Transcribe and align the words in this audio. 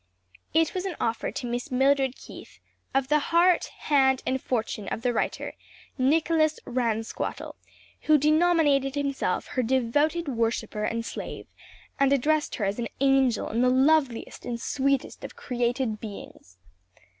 It 0.51 0.73
was 0.73 0.85
an 0.85 0.95
offer 0.99 1.31
to 1.31 1.45
Miss 1.45 1.69
Mildred 1.69 2.15
Keith, 2.15 2.57
of 2.91 3.07
the 3.09 3.19
heart, 3.19 3.65
hand 3.81 4.23
and 4.25 4.41
fortune 4.41 4.87
of 4.87 5.03
the 5.03 5.13
writer, 5.13 5.53
Nicholas 5.95 6.59
Ransquattle, 6.65 7.53
who 8.07 8.17
denominated 8.17 8.95
himself 8.95 9.45
her 9.49 9.61
devoted 9.61 10.27
worshiper 10.27 10.85
and 10.85 11.05
slave, 11.05 11.45
and 11.99 12.11
addressed 12.11 12.55
her 12.55 12.65
as 12.65 12.79
an 12.79 12.87
angel 12.99 13.47
and 13.47 13.63
the 13.63 13.69
loveliest 13.69 14.43
and 14.43 14.59
sweetest 14.59 15.23
of 15.23 15.35
created 15.35 15.99
beings. 16.01 16.57